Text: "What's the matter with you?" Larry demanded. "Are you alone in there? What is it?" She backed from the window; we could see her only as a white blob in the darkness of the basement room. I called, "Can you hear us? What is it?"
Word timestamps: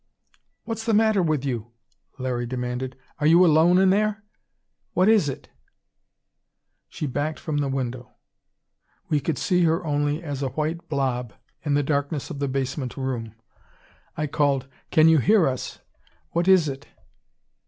"What's 0.63 0.83
the 0.83 0.95
matter 0.95 1.21
with 1.21 1.45
you?" 1.45 1.73
Larry 2.17 2.47
demanded. 2.47 2.97
"Are 3.19 3.27
you 3.27 3.45
alone 3.45 3.77
in 3.77 3.91
there? 3.91 4.23
What 4.93 5.07
is 5.07 5.29
it?" 5.29 5.49
She 6.89 7.05
backed 7.05 7.37
from 7.37 7.57
the 7.57 7.67
window; 7.69 8.09
we 9.09 9.19
could 9.19 9.37
see 9.37 9.63
her 9.65 9.85
only 9.85 10.23
as 10.23 10.41
a 10.41 10.49
white 10.49 10.89
blob 10.89 11.33
in 11.61 11.75
the 11.75 11.83
darkness 11.83 12.31
of 12.31 12.39
the 12.39 12.47
basement 12.47 12.97
room. 12.97 13.35
I 14.17 14.25
called, 14.25 14.65
"Can 14.89 15.07
you 15.07 15.19
hear 15.19 15.47
us? 15.47 15.81
What 16.31 16.47
is 16.47 16.67
it?" 16.67 16.87